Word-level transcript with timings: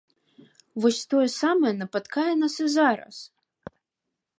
Вось 0.85 1.01
тое 1.11 1.27
самае 1.41 1.73
напаткае 1.83 2.29
нас 2.41 2.53
і 2.67 2.71
зараз. 2.79 3.15